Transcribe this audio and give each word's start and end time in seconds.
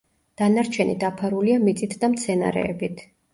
დანარჩენი 0.41 0.95
დაფარულია 1.03 1.59
მიწით 1.67 1.95
და 2.05 2.11
მცენარეებით. 2.15 3.07